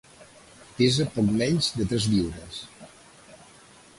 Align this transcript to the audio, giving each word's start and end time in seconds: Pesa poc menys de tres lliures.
Pesa 0.79 1.05
poc 1.17 1.27
menys 1.41 1.69
de 1.81 1.85
tres 1.93 2.09
lliures. 2.13 2.57